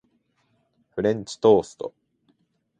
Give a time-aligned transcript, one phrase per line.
[0.95, 1.93] フレンチトースト